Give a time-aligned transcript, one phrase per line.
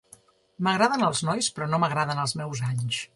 [0.67, 3.03] M'agraden els nois, però no m'agraden els meus anys.